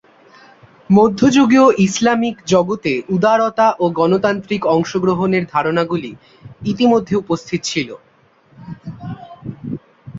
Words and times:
মধ্যযুগীয় 0.89 1.65
ইসলামিক 1.87 2.35
জগতে 2.47 2.93
উদারতা 3.09 3.67
ও 3.79 3.95
গণতান্ত্রিক 3.99 4.61
অংশগ্রহণের 4.75 5.43
ধারণাগুলি 5.53 6.11
ইতিমধ্যে 6.65 7.13
উপস্থিত 7.23 7.59
ছিল। 7.63 7.89